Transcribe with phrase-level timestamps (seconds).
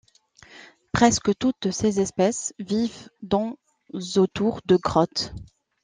[0.93, 3.57] Presque toutes ses espèces vivent dans
[3.93, 5.31] ou autour de grottes.